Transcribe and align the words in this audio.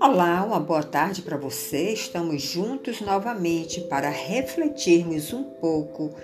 Olá, 0.00 0.44
uma 0.44 0.60
boa 0.60 0.82
tarde 0.82 1.22
para 1.22 1.36
você. 1.36 1.92
Estamos 1.92 2.42
juntos 2.42 3.00
novamente 3.00 3.80
para 3.80 4.10
refletirmos 4.10 5.32
um 5.32 5.42
pouco 5.44 6.14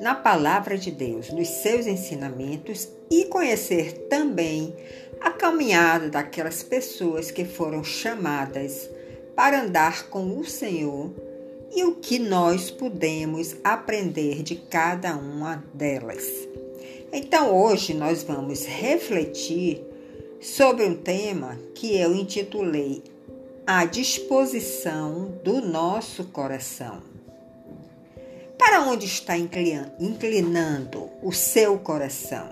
na 0.00 0.14
palavra 0.14 0.76
de 0.76 0.90
Deus, 0.90 1.30
nos 1.30 1.48
seus 1.48 1.86
ensinamentos 1.86 2.88
e 3.10 3.26
conhecer 3.26 4.08
também 4.08 4.74
a 5.20 5.30
caminhada 5.30 6.08
daquelas 6.08 6.62
pessoas 6.62 7.30
que 7.30 7.44
foram 7.44 7.84
chamadas 7.84 8.90
para 9.36 9.62
andar 9.62 10.08
com 10.08 10.38
o 10.38 10.44
Senhor 10.44 11.25
e 11.76 11.84
o 11.84 11.96
que 11.96 12.18
nós 12.18 12.70
podemos 12.70 13.54
aprender 13.62 14.42
de 14.42 14.56
cada 14.56 15.14
uma 15.14 15.62
delas. 15.74 16.24
Então, 17.12 17.54
hoje 17.54 17.92
nós 17.92 18.22
vamos 18.22 18.64
refletir 18.64 19.84
sobre 20.40 20.86
um 20.86 20.96
tema 20.96 21.58
que 21.74 21.94
eu 21.94 22.14
intitulei 22.14 23.02
à 23.66 23.84
disposição 23.84 25.38
do 25.44 25.60
nosso 25.60 26.24
coração. 26.24 27.02
Para 28.58 28.80
onde 28.80 29.04
está 29.04 29.36
inclinando 29.36 31.10
o 31.22 31.30
seu 31.30 31.78
coração? 31.78 32.48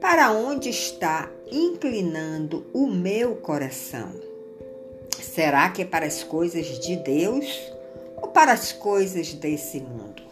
Para 0.00 0.32
onde 0.32 0.70
está 0.70 1.30
inclinando 1.50 2.66
o 2.72 2.86
meu 2.86 3.36
coração? 3.36 4.10
Será 5.20 5.68
que 5.68 5.82
é 5.82 5.84
para 5.84 6.06
as 6.06 6.24
coisas 6.24 6.78
de 6.80 6.96
Deus 6.96 7.71
ou 8.22 8.28
para 8.28 8.52
as 8.52 8.72
coisas 8.72 9.34
desse 9.34 9.80
mundo? 9.80 10.22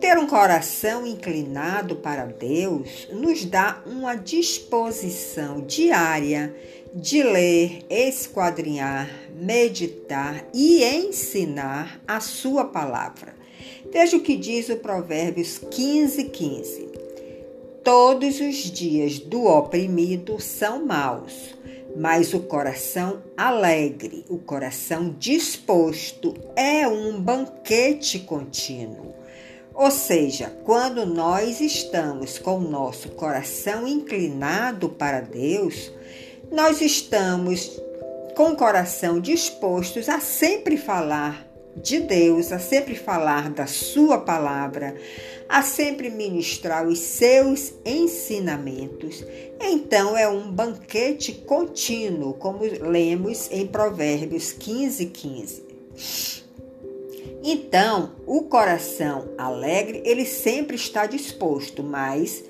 Ter 0.00 0.16
um 0.16 0.26
coração 0.26 1.06
inclinado 1.06 1.96
para 1.96 2.24
Deus 2.24 3.06
nos 3.12 3.44
dá 3.44 3.82
uma 3.84 4.14
disposição 4.14 5.60
diária 5.60 6.56
de 6.94 7.22
ler, 7.22 7.84
esquadrinhar, 7.90 9.10
meditar 9.34 10.44
e 10.54 10.82
ensinar 10.82 12.00
a 12.08 12.18
sua 12.18 12.64
palavra. 12.64 13.34
Veja 13.92 14.16
o 14.16 14.20
que 14.20 14.36
diz 14.36 14.70
o 14.70 14.76
Provérbios 14.76 15.58
15, 15.70 16.24
15. 16.24 16.88
Todos 17.84 18.40
os 18.40 18.56
dias 18.56 19.18
do 19.18 19.44
oprimido 19.46 20.40
são 20.40 20.86
maus, 20.86 21.54
mas 21.96 22.32
o 22.32 22.40
coração 22.40 23.22
alegre, 23.36 24.24
o 24.28 24.38
coração 24.38 25.14
disposto 25.18 26.34
é 26.56 26.86
um 26.86 27.20
banquete 27.20 28.18
contínuo. 28.20 29.14
Ou 29.74 29.90
seja, 29.90 30.52
quando 30.64 31.06
nós 31.06 31.60
estamos 31.60 32.38
com 32.38 32.58
o 32.58 32.68
nosso 32.68 33.10
coração 33.10 33.86
inclinado 33.86 34.90
para 34.90 35.20
Deus, 35.20 35.92
nós 36.50 36.80
estamos 36.80 37.80
com 38.34 38.50
o 38.50 38.56
coração 38.56 39.20
dispostos 39.20 40.08
a 40.08 40.20
sempre 40.20 40.76
falar 40.76 41.49
de 41.76 42.00
Deus, 42.00 42.52
a 42.52 42.58
sempre 42.58 42.94
falar 42.94 43.50
da 43.50 43.66
Sua 43.66 44.18
palavra, 44.18 44.96
a 45.48 45.62
sempre 45.62 46.10
ministrar 46.10 46.86
os 46.86 46.98
seus 46.98 47.74
ensinamentos. 47.84 49.24
Então 49.60 50.16
é 50.16 50.28
um 50.28 50.50
banquete 50.50 51.32
contínuo, 51.32 52.34
como 52.34 52.64
lemos 52.64 53.48
em 53.50 53.66
Provérbios 53.66 54.52
15, 54.52 55.06
15. 55.06 55.70
Então, 57.42 58.12
o 58.26 58.42
coração 58.42 59.30
alegre, 59.38 60.02
ele 60.04 60.26
sempre 60.26 60.76
está 60.76 61.06
disposto, 61.06 61.82
mas 61.82 62.44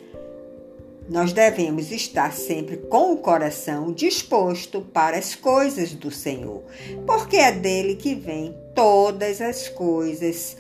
nós 1.09 1.33
devemos 1.33 1.91
estar 1.91 2.33
sempre 2.33 2.77
com 2.77 3.13
o 3.13 3.17
coração 3.17 3.93
disposto 3.93 4.81
para 4.81 5.17
as 5.17 5.35
coisas 5.35 5.93
do 5.93 6.11
Senhor, 6.11 6.63
porque 7.07 7.37
é 7.37 7.51
dele 7.51 7.97
que 7.97 8.15
vem 8.15 8.57
todas 8.75 9.41
as 9.41 9.69
coisas 9.69 10.57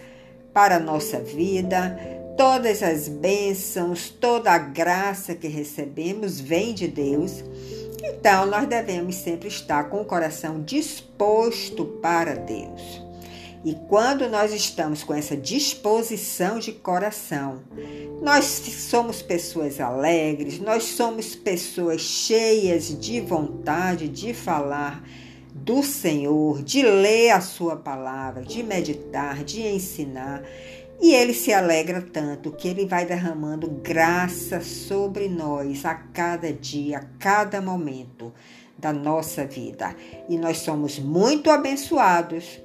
para 0.52 0.76
a 0.76 0.80
nossa 0.80 1.20
vida, 1.20 1.98
todas 2.36 2.82
as 2.82 3.08
bênçãos, 3.08 4.08
toda 4.08 4.50
a 4.50 4.58
graça 4.58 5.34
que 5.34 5.48
recebemos 5.48 6.40
vem 6.40 6.74
de 6.74 6.88
Deus. 6.88 7.44
Então, 8.02 8.46
nós 8.46 8.66
devemos 8.66 9.16
sempre 9.16 9.48
estar 9.48 9.84
com 9.90 10.00
o 10.00 10.04
coração 10.04 10.62
disposto 10.62 11.84
para 11.84 12.34
Deus. 12.34 13.02
E 13.62 13.74
quando 13.88 14.26
nós 14.26 14.54
estamos 14.54 15.04
com 15.04 15.12
essa 15.12 15.36
disposição 15.36 16.58
de 16.58 16.72
coração, 16.72 17.60
nós 18.22 18.46
somos 18.46 19.20
pessoas 19.20 19.78
alegres, 19.78 20.58
nós 20.58 20.84
somos 20.84 21.34
pessoas 21.34 22.00
cheias 22.00 22.98
de 22.98 23.20
vontade 23.20 24.08
de 24.08 24.32
falar 24.32 25.04
do 25.54 25.82
Senhor, 25.82 26.62
de 26.62 26.82
ler 26.82 27.30
a 27.30 27.40
Sua 27.40 27.76
palavra, 27.76 28.42
de 28.42 28.62
meditar, 28.62 29.44
de 29.44 29.62
ensinar. 29.62 30.42
E 31.00 31.14
ele 31.14 31.32
se 31.32 31.52
alegra 31.52 32.02
tanto 32.02 32.52
que 32.52 32.68
ele 32.68 32.84
vai 32.86 33.06
derramando 33.06 33.68
graça 33.68 34.60
sobre 34.60 35.28
nós 35.28 35.84
a 35.84 35.94
cada 35.94 36.52
dia, 36.52 36.98
a 36.98 37.04
cada 37.18 37.60
momento 37.60 38.32
da 38.76 38.92
nossa 38.92 39.46
vida. 39.46 39.96
E 40.28 40.36
nós 40.36 40.58
somos 40.58 40.98
muito 40.98 41.50
abençoados 41.50 42.60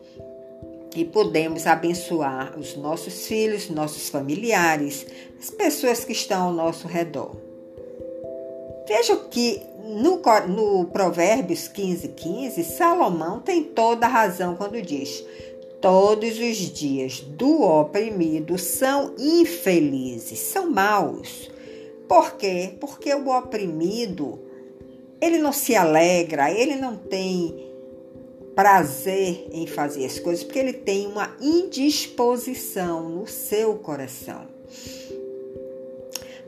e 0.96 1.04
podemos 1.04 1.68
abençoar 1.68 2.58
os 2.58 2.76
nossos 2.78 3.28
filhos, 3.28 3.70
nossos 3.70 4.10
familiares, 4.10 5.06
as 5.38 5.50
pessoas 5.50 6.06
que 6.06 6.14
estão 6.14 6.44
ao 6.44 6.54
nosso 6.54 6.88
redor. 6.88 7.45
Veja 8.88 9.16
que 9.16 9.62
no, 9.84 10.22
no 10.48 10.86
Provérbios 10.86 11.68
15, 11.68 12.10
15, 12.10 12.64
Salomão 12.64 13.40
tem 13.40 13.64
toda 13.64 14.06
a 14.06 14.10
razão 14.10 14.56
quando 14.56 14.82
diz: 14.82 15.24
Todos 15.82 16.40
os 16.40 16.58
dias 16.58 17.20
do 17.20 17.62
oprimido 17.62 18.58
são 18.58 19.14
infelizes, 19.18 20.40
são 20.40 20.70
maus. 20.70 21.50
Por 22.08 22.34
quê? 22.34 22.74
Porque 22.80 23.14
o 23.14 23.30
oprimido, 23.30 24.40
ele 25.20 25.38
não 25.38 25.52
se 25.52 25.76
alegra, 25.76 26.52
ele 26.52 26.76
não 26.76 26.96
tem 26.96 27.66
prazer 28.56 29.48
em 29.52 29.68
fazer 29.68 30.06
as 30.06 30.18
coisas, 30.18 30.44
porque 30.44 30.60
ele 30.60 30.74
tem 30.74 31.08
uma 31.08 31.36
indisposição 31.42 33.10
no 33.10 33.28
seu 33.28 33.76
coração. 33.76 34.48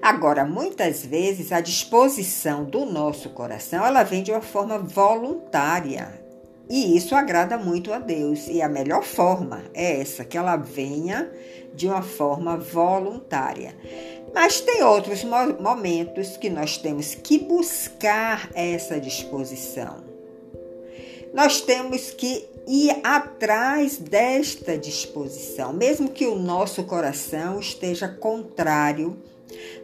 Agora, 0.07 0.45
muitas 0.45 1.05
vezes 1.05 1.51
a 1.51 1.59
disposição 1.59 2.63
do 2.63 2.85
nosso 2.85 3.31
coração, 3.31 3.85
ela 3.85 4.03
vem 4.03 4.23
de 4.23 4.31
uma 4.31 4.39
forma 4.39 4.79
voluntária. 4.79 6.23
E 6.69 6.95
isso 6.95 7.13
agrada 7.13 7.57
muito 7.57 7.91
a 7.91 7.99
Deus. 7.99 8.47
E 8.47 8.61
a 8.61 8.69
melhor 8.69 9.03
forma 9.03 9.65
é 9.73 9.99
essa, 9.99 10.23
que 10.23 10.37
ela 10.37 10.55
venha 10.55 11.29
de 11.73 11.87
uma 11.87 12.01
forma 12.01 12.55
voluntária. 12.55 13.75
Mas 14.33 14.61
tem 14.61 14.81
outros 14.81 15.25
momentos 15.25 16.37
que 16.37 16.49
nós 16.49 16.77
temos 16.77 17.13
que 17.13 17.39
buscar 17.39 18.49
essa 18.53 19.01
disposição 19.01 20.07
nós 21.33 21.61
temos 21.61 22.09
que 22.09 22.47
ir 22.65 22.99
atrás 23.03 23.97
desta 23.97 24.77
disposição, 24.77 25.71
mesmo 25.71 26.09
que 26.09 26.25
o 26.25 26.35
nosso 26.35 26.83
coração 26.85 27.59
esteja 27.59 28.07
contrário 28.07 29.21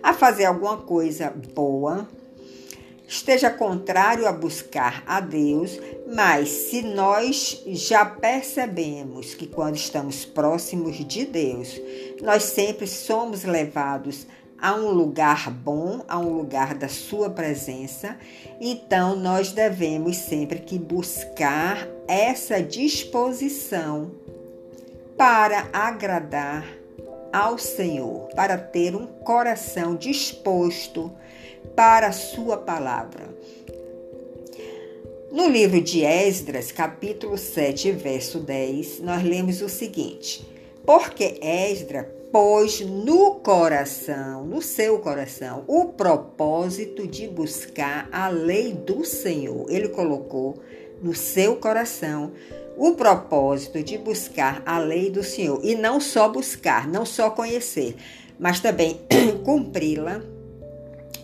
a 0.02 0.14
fazer 0.14 0.46
alguma 0.46 0.78
coisa 0.78 1.34
boa, 1.54 2.08
esteja 3.08 3.50
contrário 3.50 4.28
a 4.28 4.32
buscar 4.32 5.04
a 5.06 5.20
Deus, 5.20 5.80
mas 6.14 6.50
se 6.50 6.82
nós 6.82 7.62
já 7.68 8.06
percebemos 8.06 9.34
que 9.36 9.48
quando 9.48 9.76
estamos 9.76 10.26
próximos 10.26 10.98
de 10.98 11.26
Deus, 11.26 11.80
nós 12.22 12.44
sempre 12.44 12.88
somos 12.88 13.44
levados 13.44 14.26
a 14.60 14.76
um 14.76 14.92
lugar 14.92 15.52
bom, 15.52 16.04
a 16.08 16.18
um 16.18 16.38
lugar 16.38 16.74
da 16.74 16.88
sua 16.88 17.30
presença, 17.30 18.18
então 18.62 19.16
nós 19.16 19.52
devemos 19.52 20.16
sempre 20.16 20.60
que 20.60 20.80
buscar 20.80 21.86
essa 22.08 22.64
disposição 22.64 24.12
para 25.18 25.68
agradar 25.74 26.66
ao 27.34 27.58
Senhor, 27.58 28.30
para 28.36 28.60
ter 28.60 28.96
um 28.96 29.08
coração 29.08 29.96
disposto 29.96 31.12
para 31.76 32.08
a 32.08 32.12
sua 32.12 32.58
palavra. 32.58 33.28
No 35.32 35.50
livro 35.50 35.82
de 35.82 36.04
Esdras, 36.04 36.72
capítulo 36.72 37.36
7, 37.36 37.92
verso 37.92 38.40
10, 38.40 39.00
nós 39.00 39.24
lemos 39.24 39.64
o 39.64 39.68
seguinte: 39.68 40.48
Porque 40.86 41.40
Esdras 41.42 42.06
pôs 42.32 42.82
no 42.82 43.36
coração, 43.36 44.46
no 44.46 44.62
seu 44.62 45.00
coração, 45.00 45.64
o 45.68 45.86
propósito 45.86 47.08
de 47.08 47.28
buscar 47.28 48.08
a 48.12 48.28
lei 48.28 48.74
do 48.74 49.04
Senhor. 49.04 49.66
Ele 49.70 49.88
colocou 49.88 50.62
no 51.02 51.16
seu 51.16 51.56
coração 51.56 52.32
o 52.78 52.94
propósito 52.94 53.84
de 53.84 53.98
buscar 53.98 54.62
a 54.66 54.80
lei 54.80 55.10
do 55.10 55.24
Senhor. 55.24 55.60
E 55.64 55.76
não 55.76 56.00
só 56.00 56.30
buscar, 56.30 56.88
não 56.88 57.06
só 57.06 57.30
conhecer, 57.30 57.96
mas 58.40 58.60
também 58.60 59.00
cumpri-la 59.44 60.22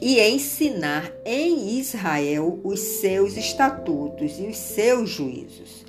e 0.01 0.19
ensinar 0.19 1.11
em 1.25 1.77
Israel 1.77 2.59
os 2.63 2.79
seus 2.79 3.35
estatutos 3.35 4.39
e 4.39 4.47
os 4.47 4.57
seus 4.57 5.09
juízos. 5.09 5.85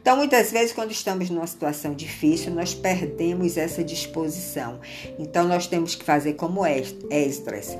Então, 0.00 0.16
muitas 0.16 0.50
vezes, 0.52 0.72
quando 0.72 0.90
estamos 0.90 1.28
numa 1.28 1.46
situação 1.46 1.92
difícil, 1.92 2.54
nós 2.54 2.72
perdemos 2.72 3.56
essa 3.56 3.84
disposição. 3.84 4.80
Então, 5.18 5.46
nós 5.46 5.66
temos 5.66 5.94
que 5.94 6.04
fazer 6.04 6.34
como 6.34 6.64
Esdras, 6.64 7.76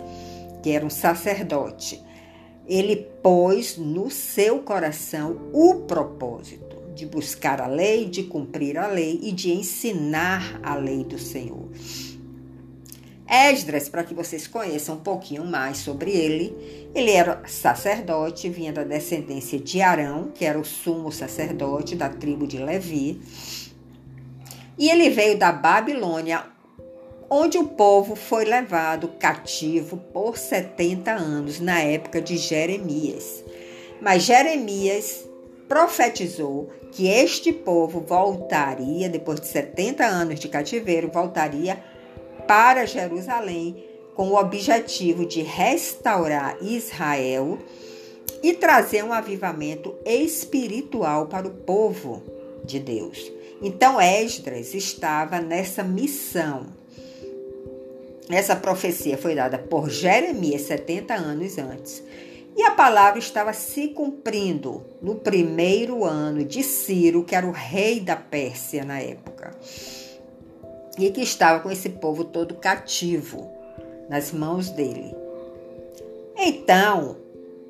que 0.63 0.71
era 0.71 0.85
um 0.85 0.91
sacerdote. 0.91 2.03
Ele 2.67 2.97
pôs 3.23 3.79
no 3.79 4.11
seu 4.11 4.59
coração 4.59 5.51
o 5.55 5.87
propósito 5.87 6.78
de 6.99 7.07
buscar 7.07 7.61
a 7.61 7.69
lei, 7.69 8.07
de 8.07 8.25
cumprir 8.25 8.77
a 8.77 8.89
lei 8.89 9.21
e 9.23 9.31
de 9.31 9.53
ensinar 9.53 10.59
a 10.65 10.75
lei 10.75 11.05
do 11.05 11.17
Senhor. 11.17 11.69
Esdras, 13.25 13.89
para 13.89 14.03
que 14.03 14.13
vocês 14.13 14.49
conheçam 14.49 14.97
um 14.97 15.01
pouquinho 15.01 15.45
mais 15.45 15.77
sobre 15.79 16.11
ele, 16.11 16.91
ele 16.93 17.13
era 17.13 17.41
sacerdote, 17.47 18.49
vinha 18.49 18.73
da 18.73 18.83
descendência 18.83 19.61
de 19.61 19.81
Arão, 19.81 20.33
que 20.35 20.45
era 20.45 20.59
o 20.59 20.65
sumo 20.65 21.13
sacerdote 21.13 21.95
da 21.95 22.09
tribo 22.09 22.49
de 22.49 22.59
Levi. 22.59 23.21
E 24.77 24.91
ele 24.91 25.09
veio 25.11 25.39
da 25.39 25.53
Babilônia, 25.53 26.47
onde 27.31 27.59
o 27.59 27.69
povo 27.69 28.17
foi 28.17 28.45
levado 28.45 29.07
cativo 29.21 29.99
por 30.13 30.37
70 30.37 31.13
anos, 31.13 31.61
na 31.61 31.81
época 31.81 32.21
de 32.21 32.37
Jeremias. 32.37 33.45
Mas 34.01 34.25
Jeremias 34.25 35.28
profetizou 35.69 36.71
que 36.91 37.07
este 37.07 37.53
povo 37.53 38.01
voltaria, 38.01 39.09
depois 39.09 39.41
de 39.41 39.47
70 39.47 40.05
anos 40.05 40.41
de 40.41 40.49
cativeiro, 40.49 41.11
voltaria 41.13 41.79
para 42.47 42.87
Jerusalém 42.87 43.85
com 44.15 44.31
o 44.31 44.37
objetivo 44.37 45.27
de 45.27 45.43
restaurar 45.43 46.57
Israel 46.63 47.59
e 48.43 48.53
trazer 48.55 49.05
um 49.05 49.13
avivamento 49.13 49.95
espiritual 50.05 51.27
para 51.27 51.47
o 51.47 51.51
povo 51.51 52.23
de 52.65 52.81
Deus. 52.81 53.31
Então 53.63 54.01
Esdras 54.01 54.75
estava 54.75 55.41
nessa 55.41 55.83
missão. 55.85 56.67
Essa 58.31 58.55
profecia 58.55 59.17
foi 59.17 59.35
dada 59.35 59.59
por 59.59 59.89
Jeremias 59.89 60.63
70 60.63 61.15
anos 61.15 61.59
antes. 61.59 62.03
E 62.59 62.63
a 62.65 62.73
palavra 62.73 63.21
estava 63.21 63.53
se 63.53 63.87
cumprindo 63.87 64.85
no 65.01 65.15
primeiro 65.15 66.05
ano 66.05 66.45
de 66.45 66.65
Ciro, 66.65 67.23
que 67.23 67.37
era 67.37 67.47
o 67.47 67.53
rei 67.53 68.01
da 68.01 68.17
Pérsia 68.17 68.85
na 68.85 68.99
época 68.99 69.57
e 70.99 71.09
que 71.13 71.21
estava 71.21 71.61
com 71.61 71.71
esse 71.71 71.89
povo 71.89 72.25
todo 72.25 72.57
cativo 72.57 73.49
nas 74.09 74.33
mãos 74.33 74.71
dele. 74.71 75.15
Então, 76.37 77.17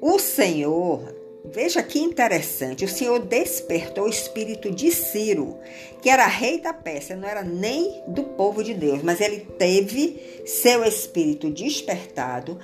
o 0.00 0.18
Senhor, 0.18 1.14
veja 1.44 1.82
que 1.82 1.98
interessante, 1.98 2.86
o 2.86 2.88
Senhor 2.88 3.18
despertou 3.18 4.04
o 4.04 4.08
espírito 4.08 4.70
de 4.70 4.90
Ciro, 4.90 5.58
que 6.00 6.08
era 6.08 6.26
rei 6.26 6.62
da 6.62 6.72
Pérsia, 6.72 7.14
não 7.14 7.28
era 7.28 7.42
nem 7.42 8.02
do 8.08 8.24
povo 8.24 8.64
de 8.64 8.72
Deus, 8.72 9.02
mas 9.02 9.20
ele 9.20 9.40
teve 9.58 10.42
seu 10.46 10.82
espírito 10.82 11.50
despertado 11.50 12.58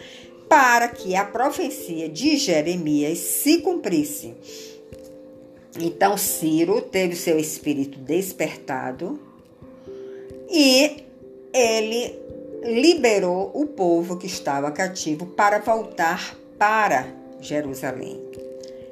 para 0.49 0.89
que 0.89 1.17
a 1.17 1.25
profecia 1.25 2.09
de 2.09 2.37
Jeremias 2.37 3.19
se 3.19 3.59
cumprisse. 3.59 4.35
Então, 5.79 6.17
Ciro 6.17 6.81
teve 6.81 7.17
seu 7.17 7.39
espírito 7.39 7.99
despertado 7.99 9.19
e 10.49 11.05
ele 11.53 12.19
liberou 12.65 13.51
o 13.55 13.67
povo 13.67 14.17
que 14.17 14.27
estava 14.27 14.71
cativo 14.71 15.27
para 15.27 15.59
voltar 15.59 16.37
para 16.59 17.09
Jerusalém. 17.41 18.23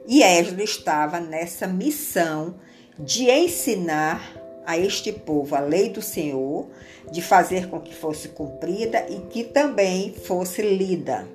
E 0.07 0.23
Esdras 0.23 0.71
estava 0.71 1.21
nessa 1.21 1.67
missão 1.67 2.57
de 2.99 3.31
ensinar 3.31 4.42
a 4.65 4.79
este 4.79 5.13
povo 5.13 5.55
a 5.55 5.61
lei 5.61 5.89
do 5.91 6.03
Senhor, 6.03 6.67
de 7.11 7.21
fazer 7.21 7.69
com 7.69 7.81
que 7.81 7.95
fosse 7.95 8.29
cumprida 8.29 9.07
e 9.09 9.21
que 9.29 9.45
também 9.45 10.13
fosse 10.13 10.63
lida. 10.63 11.27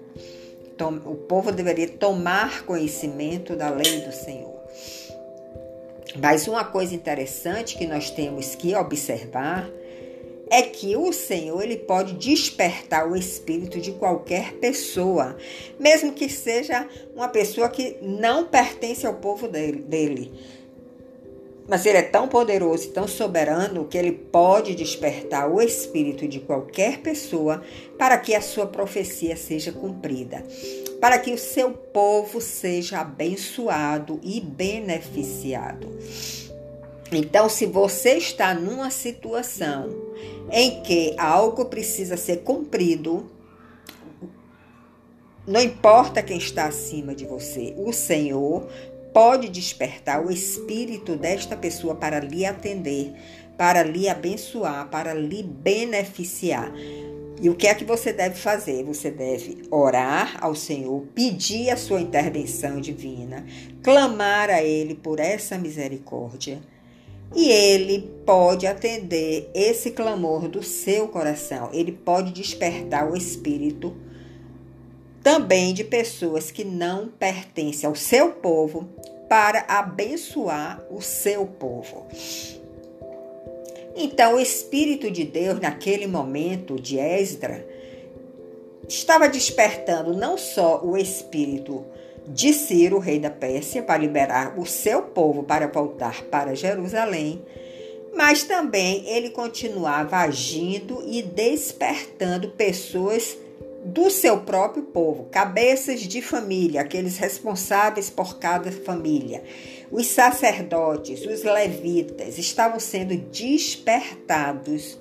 O 1.06 1.16
povo 1.16 1.52
deveria 1.52 1.88
tomar 1.88 2.64
conhecimento 2.64 3.56
da 3.56 3.70
lei 3.70 4.02
do 4.02 4.12
Senhor. 4.12 4.56
Mas 6.20 6.48
uma 6.48 6.64
coisa 6.64 6.96
interessante 6.96 7.78
que 7.78 7.86
nós 7.86 8.10
temos 8.10 8.56
que 8.56 8.76
observar 8.76 9.70
é 10.50 10.62
que 10.62 10.96
o 10.96 11.12
Senhor 11.12 11.62
ele 11.62 11.78
pode 11.78 12.14
despertar 12.14 13.10
o 13.10 13.16
espírito 13.16 13.80
de 13.80 13.92
qualquer 13.92 14.54
pessoa, 14.54 15.36
mesmo 15.78 16.14
que 16.14 16.30
seja 16.30 16.88
uma 17.14 17.28
pessoa 17.28 17.70
que 17.70 17.98
não 18.02 18.46
pertence 18.46 19.06
ao 19.06 19.16
povo 19.16 19.48
dele. 19.48 20.32
Mas 21.68 21.86
ele 21.86 21.98
é 21.98 22.04
tão 22.04 22.28
poderoso 22.28 22.86
e 22.86 22.92
tão 22.92 23.08
soberano 23.08 23.86
que 23.86 23.98
ele 23.98 24.12
pode 24.12 24.74
despertar 24.74 25.52
o 25.52 25.62
espírito 25.62 26.28
de 26.28 26.40
qualquer 26.40 27.00
pessoa 27.00 27.62
para 27.98 28.18
que 28.18 28.34
a 28.34 28.42
sua 28.42 28.66
profecia 28.66 29.36
seja 29.36 29.72
cumprida, 29.72 30.44
para 31.02 31.20
que 31.20 31.34
o 31.34 31.38
seu 31.38 31.72
povo 31.72 32.40
seja 32.40 33.00
abençoado 33.02 34.20
e 34.24 34.40
beneficiado. 34.40 35.90
Então, 37.12 37.50
se 37.50 37.66
você 37.66 38.18
está 38.18 38.54
numa 38.54 38.90
situação 38.90 39.90
em 40.52 40.82
que 40.82 41.16
algo 41.18 41.66
precisa 41.66 42.18
ser 42.18 42.38
cumprido, 42.38 43.30
não 45.46 45.62
importa 45.62 46.22
quem 46.22 46.38
está 46.38 46.66
acima 46.66 47.16
de 47.16 47.26
você, 47.26 47.74
o 47.78 47.94
Senhor 47.94 48.68
pode 49.18 49.50
despertar 49.50 50.24
o 50.24 50.30
espírito 50.30 51.16
desta 51.16 51.58
pessoa 51.58 51.96
para 51.96 52.20
lhe 52.20 52.46
atender, 52.46 53.16
para 53.58 53.82
lhe 53.82 54.08
abençoar, 54.08 54.88
para 54.92 55.12
lhe 55.12 55.42
beneficiar. 55.42 56.72
E 57.42 57.50
o 57.50 57.56
que 57.56 57.66
é 57.66 57.74
que 57.74 57.84
você 57.84 58.14
deve 58.14 58.36
fazer? 58.36 58.84
Você 58.84 59.10
deve 59.10 59.64
orar 59.72 60.38
ao 60.40 60.54
Senhor, 60.54 61.04
pedir 61.16 61.72
a 61.72 61.78
sua 61.78 62.00
intervenção 62.00 62.80
divina, 62.80 63.44
clamar 63.82 64.52
a 64.52 64.62
Ele 64.62 64.94
por 64.94 65.20
essa 65.20 65.58
misericórdia 65.58 66.62
e 67.36 67.50
ele 67.50 68.10
pode 68.26 68.66
atender 68.66 69.50
esse 69.54 69.92
clamor 69.92 70.48
do 70.48 70.64
seu 70.64 71.08
coração. 71.08 71.70
Ele 71.74 71.92
pode 71.92 72.32
despertar 72.32 73.12
o 73.12 73.18
espírito 73.18 73.96
também 75.28 75.74
de 75.74 75.84
pessoas 75.84 76.52
que 76.52 76.64
não 76.64 77.10
pertencem 77.10 77.86
ao 77.86 77.94
seu 77.94 78.32
povo 78.32 78.88
para 79.28 79.66
abençoar 79.68 80.82
o 80.90 81.02
seu 81.02 81.46
povo. 81.46 82.08
Então, 83.94 84.36
o 84.36 84.40
Espírito 84.40 85.12
de 85.12 85.26
Deus, 85.26 85.60
naquele 85.60 86.08
momento 86.08 86.80
de 86.80 86.98
Esdra, 86.98 87.68
estava 88.88 89.28
despertando 89.28 90.16
não 90.16 90.38
só 90.38 90.82
o 90.82 90.96
espírito 90.96 91.84
de 92.26 92.54
Ciro, 92.54 92.98
rei 92.98 93.20
da 93.20 93.30
Pérsia, 93.30 93.84
para 93.84 94.00
liberar 94.00 94.58
o 94.58 94.66
seu 94.66 95.02
povo 95.02 95.44
para 95.44 95.68
voltar 95.68 96.24
para 96.24 96.56
Jerusalém, 96.56 97.42
mas 98.16 98.46
também 98.46 99.06
ele 99.06 99.32
continuava 99.32 100.20
agindo 100.20 101.04
e 101.06 101.22
despertando 101.22 102.48
pessoas 102.52 103.38
do 103.88 104.10
seu 104.10 104.42
próprio 104.42 104.84
povo, 104.84 105.26
cabeças 105.32 106.02
de 106.02 106.22
família, 106.22 106.82
aqueles 106.82 107.18
responsáveis 107.18 108.10
por 108.10 108.38
cada 108.38 108.70
família. 108.70 109.44
Os 109.90 110.08
sacerdotes, 110.08 111.26
os 111.26 111.44
levitas 111.44 112.38
estavam 112.38 112.80
sendo 112.80 113.16
despertados 113.16 115.00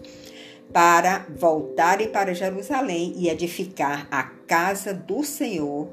para 0.73 1.27
voltarem 1.37 2.09
para 2.09 2.35
Jerusalém 2.35 3.13
e 3.17 3.29
edificar 3.29 4.07
a 4.11 4.23
casa 4.23 4.95
do 4.95 5.25
Senhor 5.25 5.89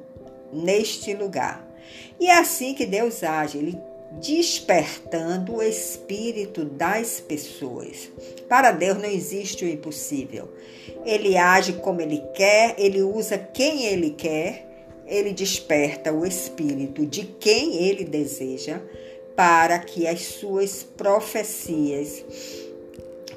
neste 0.52 1.16
lugar. 1.16 1.68
E 2.20 2.28
é 2.28 2.38
assim 2.38 2.76
que 2.76 2.86
Deus 2.86 3.24
age, 3.24 3.58
ele 3.58 3.78
despertando 4.22 5.56
o 5.56 5.64
espírito 5.64 6.66
das 6.66 7.20
pessoas. 7.20 8.10
Para 8.48 8.72
Deus 8.72 8.98
não 8.98 9.10
existe 9.10 9.66
o 9.66 9.68
impossível. 9.68 10.50
Ele 11.06 11.38
age 11.38 11.74
como 11.74 12.02
ele 12.02 12.22
quer, 12.34 12.76
ele 12.78 13.02
usa 13.02 13.38
quem 13.38 13.86
ele 13.86 14.12
quer, 14.12 14.68
ele 15.06 15.34
desperta 15.34 16.14
o 16.14 16.26
espírito 16.26 17.06
de 17.06 17.26
quem 17.26 17.84
ele 17.84 18.04
deseja 18.04 18.80
para 19.36 19.80
que 19.80 20.08
as 20.08 20.22
suas 20.22 20.84
profecias, 20.84 22.24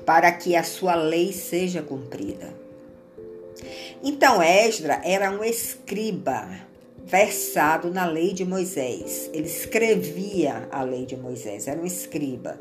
para 0.04 0.30
que 0.30 0.54
a 0.54 0.62
sua 0.62 0.95
lei 0.95 1.33
seja 1.33 1.83
cumprida. 1.83 2.54
Então 4.02 4.42
Esdra 4.42 5.00
era 5.04 5.30
um 5.30 5.42
escriba, 5.42 6.66
versado 7.07 7.91
na 7.91 8.05
lei 8.05 8.33
de 8.33 8.45
Moisés. 8.45 9.31
Ele 9.33 9.47
escrevia 9.47 10.69
a 10.73 10.83
lei 10.83 11.07
de 11.07 11.17
Moisés, 11.17 11.69
era 11.69 11.81
um 11.81 11.87
escriba. 11.87 12.59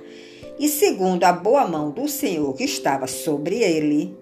E 0.60 0.70
segundo 0.70 1.24
a 1.24 1.34
boa 1.34 1.68
mão 1.68 1.92
do 1.92 2.08
Senhor 2.08 2.54
que 2.54 2.64
estava 2.64 3.08
sobre 3.08 3.62
ele, 3.64 4.16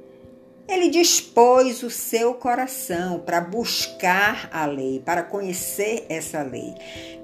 ele 0.68 0.90
dispôs 0.90 1.84
o 1.84 1.90
seu 1.90 2.34
coração 2.34 3.20
para 3.20 3.42
buscar 3.42 4.50
a 4.52 4.66
lei, 4.66 5.02
para 5.04 5.22
conhecer 5.22 6.06
essa 6.08 6.42
lei, 6.42 6.74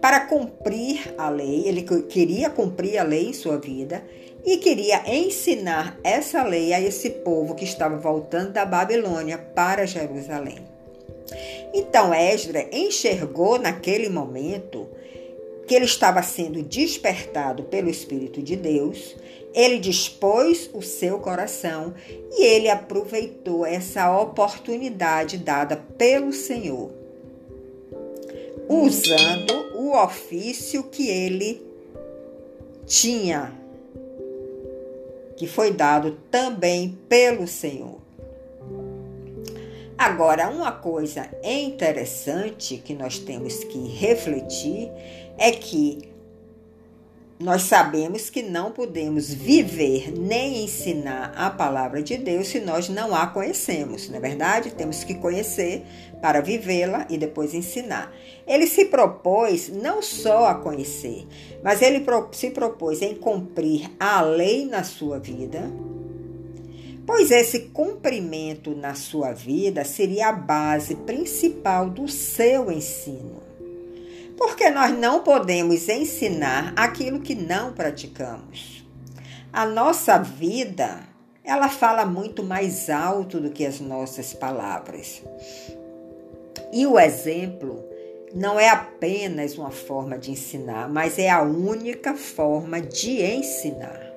para 0.01 0.19
cumprir 0.27 1.15
a 1.17 1.29
lei. 1.29 1.63
Ele 1.65 1.83
queria 1.83 2.49
cumprir 2.49 2.97
a 2.97 3.03
lei 3.03 3.29
em 3.29 3.33
sua 3.33 3.57
vida 3.57 4.03
e 4.45 4.57
queria 4.57 5.01
ensinar 5.07 5.97
essa 6.03 6.43
lei 6.43 6.73
a 6.73 6.81
esse 6.81 7.09
povo 7.09 7.55
que 7.55 7.63
estava 7.63 7.97
voltando 7.97 8.51
da 8.51 8.65
Babilônia 8.65 9.37
para 9.37 9.87
Jerusalém. 9.87 10.67
Então 11.73 12.13
Esdras 12.13 12.67
enxergou 12.71 13.59
naquele 13.59 14.09
momento 14.09 14.87
que 15.67 15.75
ele 15.75 15.85
estava 15.85 16.23
sendo 16.23 16.63
despertado 16.63 17.63
pelo 17.63 17.89
Espírito 17.89 18.41
de 18.41 18.55
Deus 18.55 19.15
ele 19.53 19.79
dispôs 19.79 20.69
o 20.73 20.81
seu 20.81 21.19
coração 21.19 21.93
e 22.31 22.43
ele 22.43 22.69
aproveitou 22.69 23.65
essa 23.65 24.15
oportunidade 24.19 25.37
dada 25.37 25.77
pelo 25.97 26.31
Senhor, 26.31 26.91
usando 28.67 29.75
o 29.75 29.97
ofício 29.97 30.83
que 30.83 31.09
ele 31.09 31.61
tinha, 32.85 33.53
que 35.35 35.47
foi 35.47 35.71
dado 35.71 36.17
também 36.29 36.97
pelo 37.07 37.47
Senhor. 37.47 38.08
Agora, 39.99 40.49
uma 40.49 40.71
coisa 40.71 41.29
interessante 41.43 42.77
que 42.77 42.93
nós 42.93 43.19
temos 43.19 43.65
que 43.65 43.85
refletir 43.97 44.89
é 45.37 45.51
que 45.51 46.09
nós 47.37 47.63
sabemos 47.63 48.29
que 48.29 48.41
não 48.41 48.71
podemos 48.71 49.33
viver 49.33 50.17
nem 50.17 50.63
ensinar 50.63 51.33
a 51.35 51.49
palavra 51.49 52.01
de 52.01 52.15
Deus 52.17 52.47
se 52.47 52.61
nós 52.61 52.87
não 52.87 53.13
a 53.13 53.27
conhecemos, 53.27 54.07
não 54.07 54.15
é 54.15 54.21
verdade? 54.21 54.71
Temos 54.71 55.03
que 55.03 55.15
conhecer 55.15 55.83
para 56.21 56.39
vivê-la 56.39 57.05
e 57.09 57.17
depois 57.17 57.53
ensinar. 57.53 58.09
Ele 58.47 58.67
se 58.67 58.85
propôs 58.85 59.67
não 59.67 60.01
só 60.01 60.47
a 60.47 60.55
conhecer, 60.55 61.27
mas 61.61 61.81
ele 61.81 62.05
se 62.31 62.51
propôs 62.51 63.01
em 63.01 63.15
cumprir 63.15 63.91
a 63.99 64.21
lei 64.21 64.65
na 64.65 64.85
sua 64.85 65.19
vida, 65.19 65.69
pois 67.09 67.31
esse 67.31 67.59
cumprimento 67.69 68.75
na 68.75 68.93
sua 68.93 69.31
vida 69.31 69.83
seria 69.83 70.29
a 70.29 70.31
base 70.31 70.93
principal 70.95 71.89
do 71.89 72.07
seu 72.07 72.71
ensino 72.71 73.49
porque 74.39 74.69
nós 74.69 74.97
não 74.97 75.21
podemos 75.21 75.89
ensinar 75.89 76.71
aquilo 76.77 77.19
que 77.19 77.35
não 77.35 77.73
praticamos. 77.73 78.85
A 79.51 79.65
nossa 79.65 80.17
vida, 80.17 81.01
ela 81.43 81.67
fala 81.67 82.05
muito 82.05 82.41
mais 82.41 82.89
alto 82.89 83.41
do 83.41 83.49
que 83.49 83.65
as 83.65 83.81
nossas 83.81 84.33
palavras. 84.33 85.21
E 86.71 86.87
o 86.87 86.97
exemplo 86.97 87.83
não 88.33 88.57
é 88.57 88.69
apenas 88.69 89.57
uma 89.57 89.71
forma 89.71 90.17
de 90.17 90.31
ensinar, 90.31 90.87
mas 90.87 91.19
é 91.19 91.29
a 91.29 91.41
única 91.41 92.15
forma 92.15 92.79
de 92.79 93.21
ensinar. 93.21 94.08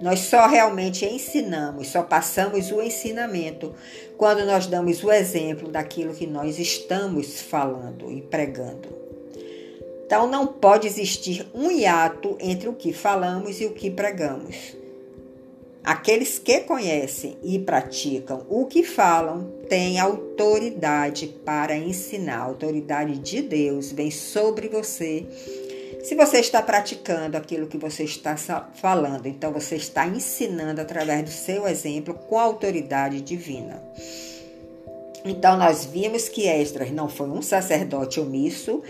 Nós 0.00 0.20
só 0.20 0.46
realmente 0.46 1.04
ensinamos, 1.04 1.88
só 1.88 2.02
passamos 2.02 2.70
o 2.70 2.80
ensinamento 2.80 3.74
quando 4.16 4.44
nós 4.44 4.66
damos 4.66 5.04
o 5.04 5.12
exemplo 5.12 5.68
daquilo 5.68 6.14
que 6.14 6.26
nós 6.26 6.58
estamos 6.58 7.40
falando 7.40 8.10
e 8.10 8.22
pregando. 8.22 8.88
Então 10.06 10.26
não 10.26 10.46
pode 10.46 10.86
existir 10.86 11.46
um 11.54 11.70
hiato 11.70 12.36
entre 12.40 12.68
o 12.68 12.74
que 12.74 12.92
falamos 12.92 13.60
e 13.60 13.66
o 13.66 13.72
que 13.72 13.90
pregamos. 13.90 14.74
Aqueles 15.82 16.38
que 16.38 16.60
conhecem 16.60 17.38
e 17.42 17.58
praticam 17.58 18.44
o 18.50 18.66
que 18.66 18.82
falam 18.82 19.50
têm 19.68 19.98
autoridade 19.98 21.28
para 21.44 21.76
ensinar. 21.76 22.38
A 22.38 22.44
autoridade 22.44 23.18
de 23.18 23.40
Deus 23.40 23.90
vem 23.90 24.10
sobre 24.10 24.68
você. 24.68 25.24
Se 26.02 26.14
você 26.14 26.38
está 26.38 26.62
praticando 26.62 27.36
aquilo 27.36 27.66
que 27.66 27.76
você 27.76 28.04
está 28.04 28.36
falando, 28.74 29.26
então 29.26 29.52
você 29.52 29.76
está 29.76 30.06
ensinando 30.06 30.80
através 30.80 31.22
do 31.24 31.30
seu 31.30 31.68
exemplo 31.68 32.14
com 32.14 32.38
autoridade 32.38 33.20
divina. 33.20 33.82
Então 35.24 35.58
nós 35.58 35.84
vimos 35.84 36.28
que 36.28 36.48
Esdras 36.48 36.90
não 36.90 37.08
foi 37.08 37.28
um 37.28 37.42
sacerdote 37.42 38.18
omisso, 38.18 38.82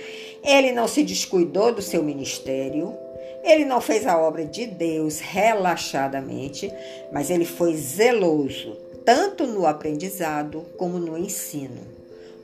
ele 0.44 0.70
não 0.70 0.86
se 0.86 1.02
descuidou 1.02 1.72
do 1.74 1.82
seu 1.82 2.02
ministério, 2.04 2.96
ele 3.42 3.64
não 3.64 3.80
fez 3.80 4.06
a 4.06 4.16
obra 4.16 4.44
de 4.44 4.66
Deus 4.66 5.18
relaxadamente, 5.18 6.72
mas 7.12 7.30
ele 7.30 7.44
foi 7.44 7.74
zeloso, 7.74 8.76
tanto 9.04 9.46
no 9.46 9.66
aprendizado 9.66 10.64
como 10.76 10.98
no 10.98 11.18
ensino. 11.18 11.80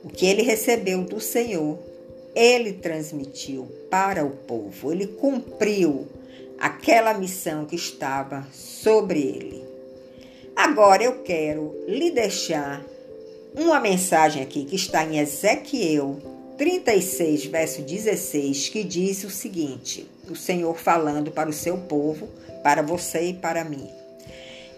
O 0.03 0.09
que 0.09 0.25
ele 0.25 0.41
recebeu 0.41 1.03
do 1.03 1.21
Senhor, 1.21 1.77
ele 2.37 2.73
transmitiu 2.73 3.67
para 3.89 4.23
o 4.23 4.29
povo, 4.29 4.91
ele 4.91 5.07
cumpriu 5.07 6.07
aquela 6.59 7.15
missão 7.15 7.65
que 7.65 7.75
estava 7.75 8.45
sobre 8.53 9.19
ele. 9.19 9.63
Agora 10.55 11.03
eu 11.03 11.23
quero 11.23 11.75
lhe 11.87 12.11
deixar 12.11 12.85
uma 13.55 13.79
mensagem 13.79 14.43
aqui 14.43 14.65
que 14.65 14.75
está 14.75 15.03
em 15.03 15.17
Ezequiel 15.17 16.19
36, 16.59 17.45
verso 17.45 17.81
16, 17.81 18.69
que 18.69 18.83
diz 18.83 19.23
o 19.23 19.31
seguinte: 19.31 20.07
o 20.29 20.35
Senhor 20.35 20.77
falando 20.77 21.31
para 21.31 21.49
o 21.49 21.53
seu 21.53 21.75
povo, 21.77 22.29
para 22.61 22.83
você 22.83 23.29
e 23.29 23.33
para 23.33 23.63
mim. 23.63 23.89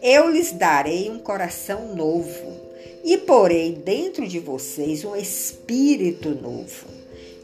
Eu 0.01 0.29
lhes 0.29 0.53
darei 0.53 1.09
um 1.09 1.19
coração 1.19 1.93
novo 1.93 2.69
e 3.03 3.17
porei 3.17 3.73
dentro 3.73 4.25
de 4.25 4.39
vocês 4.39 5.03
um 5.03 5.13
espírito 5.13 6.29
novo. 6.29 6.99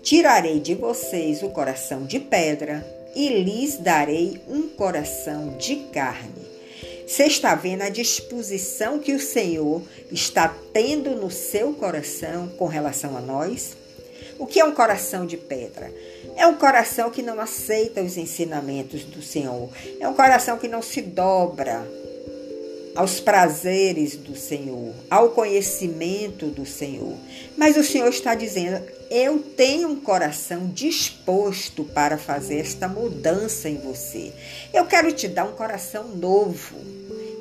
Tirarei 0.05 0.61
de 0.61 0.73
vocês 0.73 1.43
o 1.43 1.49
coração 1.49 2.05
de 2.05 2.19
pedra 2.19 2.85
e 3.13 3.27
lhes 3.43 3.77
darei 3.77 4.39
um 4.47 4.69
coração 4.69 5.57
de 5.57 5.75
carne 5.91 6.55
você 7.05 7.25
está 7.25 7.53
vendo 7.53 7.83
a 7.83 7.89
disposição 7.89 8.97
que 8.97 9.13
o 9.13 9.19
Senhor 9.19 9.83
está 10.11 10.53
tendo 10.73 11.11
no 11.11 11.29
seu 11.29 11.71
coração 11.71 12.47
com 12.57 12.65
relação 12.65 13.15
a 13.15 13.21
nós? 13.21 13.77
O 14.39 14.47
que 14.47 14.59
é 14.59 14.65
um 14.65 14.73
coração 14.73 15.23
de 15.23 15.37
pedra? 15.37 15.93
É 16.35 16.47
um 16.47 16.55
coração 16.55 17.11
que 17.11 17.21
não 17.21 17.39
aceita 17.39 18.01
os 18.01 18.17
ensinamentos 18.17 19.03
do 19.03 19.21
Senhor. 19.21 19.69
É 19.99 20.07
um 20.07 20.15
coração 20.15 20.57
que 20.57 20.67
não 20.67 20.81
se 20.81 20.99
dobra 20.99 21.87
aos 22.95 23.19
prazeres 23.19 24.15
do 24.15 24.35
Senhor, 24.35 24.93
ao 25.09 25.29
conhecimento 25.29 26.47
do 26.47 26.65
Senhor. 26.65 27.15
Mas 27.57 27.77
o 27.77 27.83
Senhor 27.83 28.09
está 28.09 28.33
dizendo: 28.33 28.81
eu 29.09 29.39
tenho 29.39 29.89
um 29.89 29.95
coração 29.95 30.67
disposto 30.67 31.83
para 31.83 32.17
fazer 32.17 32.59
esta 32.59 32.87
mudança 32.87 33.69
em 33.69 33.77
você. 33.77 34.33
Eu 34.73 34.85
quero 34.85 35.11
te 35.11 35.27
dar 35.27 35.45
um 35.45 35.53
coração 35.53 36.07
novo. 36.07 36.75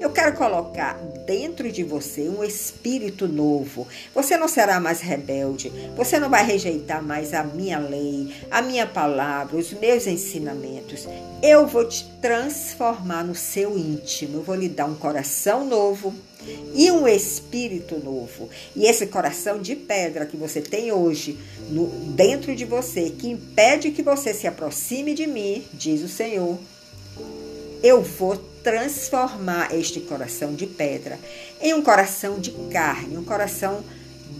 Eu 0.04 0.10
quero 0.10 0.36
colocar 0.36 0.98
dentro 1.26 1.72
de 1.72 1.82
você 1.82 2.28
um 2.28 2.44
espírito 2.44 3.26
novo. 3.26 3.88
Você 4.14 4.36
não 4.36 4.46
será 4.46 4.78
mais 4.78 5.00
rebelde. 5.00 5.72
Você 5.96 6.20
não 6.20 6.28
vai 6.28 6.44
rejeitar 6.44 7.02
mais 7.02 7.32
a 7.32 7.42
minha 7.42 7.78
lei, 7.78 8.30
a 8.50 8.60
minha 8.60 8.86
palavra, 8.86 9.56
os 9.56 9.72
meus 9.72 10.06
ensinamentos. 10.06 11.08
Eu 11.42 11.66
vou 11.66 11.88
te 11.88 12.04
transformar 12.20 13.24
no 13.24 13.34
seu 13.34 13.78
íntimo. 13.78 14.36
Eu 14.36 14.42
vou 14.42 14.54
lhe 14.54 14.68
dar 14.68 14.84
um 14.84 14.94
coração 14.94 15.64
novo 15.64 16.14
e 16.74 16.90
um 16.90 17.08
espírito 17.08 17.98
novo. 17.98 18.50
E 18.76 18.84
esse 18.84 19.06
coração 19.06 19.58
de 19.58 19.74
pedra 19.74 20.26
que 20.26 20.36
você 20.36 20.60
tem 20.60 20.92
hoje 20.92 21.38
no, 21.70 21.86
dentro 22.10 22.54
de 22.54 22.66
você, 22.66 23.08
que 23.08 23.30
impede 23.30 23.90
que 23.90 24.02
você 24.02 24.34
se 24.34 24.46
aproxime 24.46 25.14
de 25.14 25.26
mim, 25.26 25.64
diz 25.72 26.02
o 26.02 26.08
Senhor, 26.08 26.58
eu 27.82 28.02
vou 28.02 28.52
transformar 28.64 29.74
este 29.74 30.00
coração 30.00 30.54
de 30.54 30.66
pedra 30.66 31.20
em 31.60 31.74
um 31.74 31.82
coração 31.82 32.40
de 32.40 32.50
carne, 32.72 33.18
um 33.18 33.24
coração 33.24 33.84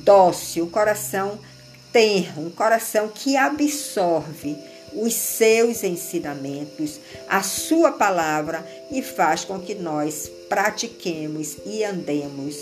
dócil, 0.02 0.64
um 0.64 0.70
coração 0.70 1.38
tenro, 1.92 2.40
um 2.40 2.50
coração 2.50 3.08
que 3.08 3.36
absorve 3.36 4.56
os 4.94 5.14
seus 5.14 5.84
ensinamentos, 5.84 6.98
a 7.28 7.42
sua 7.42 7.92
palavra 7.92 8.66
e 8.90 9.02
faz 9.02 9.44
com 9.44 9.60
que 9.60 9.74
nós 9.74 10.30
pratiquemos 10.48 11.58
e 11.66 11.84
andemos 11.84 12.56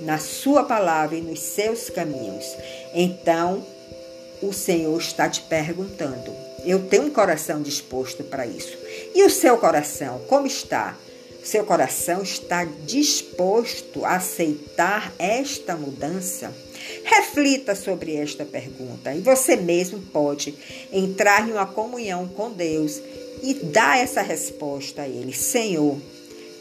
na 0.00 0.18
sua 0.18 0.62
palavra 0.62 1.16
e 1.16 1.20
nos 1.20 1.40
seus 1.40 1.90
caminhos. 1.90 2.46
Então, 2.94 3.66
o 4.40 4.52
Senhor 4.52 4.98
está 5.00 5.28
te 5.28 5.40
perguntando: 5.42 6.32
eu 6.64 6.86
tenho 6.86 7.04
um 7.04 7.10
coração 7.10 7.60
disposto 7.60 8.22
para 8.22 8.46
isso. 8.46 8.76
E 9.14 9.24
o 9.24 9.30
seu 9.30 9.58
coração, 9.58 10.20
como 10.28 10.46
está? 10.46 10.96
Seu 11.42 11.64
coração 11.64 12.22
está 12.22 12.64
disposto 12.64 14.04
a 14.04 14.16
aceitar 14.16 15.12
esta 15.18 15.76
mudança? 15.76 16.52
Reflita 17.04 17.74
sobre 17.74 18.16
esta 18.16 18.44
pergunta 18.44 19.14
e 19.14 19.20
você 19.20 19.56
mesmo 19.56 20.00
pode 20.00 20.54
entrar 20.92 21.48
em 21.48 21.52
uma 21.52 21.66
comunhão 21.66 22.28
com 22.28 22.50
Deus 22.50 23.00
e 23.42 23.54
dar 23.54 23.98
essa 23.98 24.20
resposta 24.20 25.02
a 25.02 25.08
Ele: 25.08 25.32
Senhor, 25.32 25.98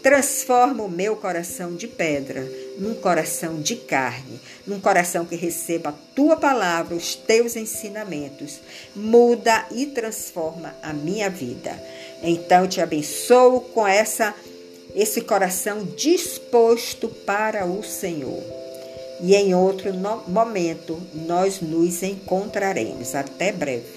transforma 0.01 0.83
o 0.83 0.89
meu 0.89 1.15
coração 1.15 1.75
de 1.75 1.87
pedra 1.87 2.47
num 2.77 2.93
coração 2.93 3.59
de 3.59 3.75
carne, 3.75 4.39
num 4.65 4.79
coração 4.79 5.25
que 5.25 5.35
receba 5.35 5.89
a 5.89 6.15
tua 6.15 6.37
palavra, 6.37 6.95
os 6.95 7.15
teus 7.15 7.55
ensinamentos. 7.55 8.59
Muda 8.95 9.65
e 9.71 9.87
transforma 9.87 10.75
a 10.81 10.93
minha 10.93 11.29
vida. 11.29 11.77
Então 12.21 12.67
te 12.67 12.79
abençoo 12.79 13.61
com 13.61 13.85
essa 13.87 14.33
esse 14.97 15.21
coração 15.21 15.83
disposto 15.95 17.07
para 17.07 17.67
o 17.67 17.83
Senhor. 17.83 18.43
E 19.21 19.35
em 19.35 19.53
outro 19.53 19.93
momento 20.27 20.99
nós 21.13 21.61
nos 21.61 22.01
encontraremos. 22.01 23.13
Até 23.13 23.51
breve. 23.51 23.96